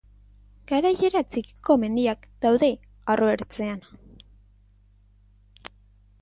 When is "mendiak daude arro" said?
1.83-3.29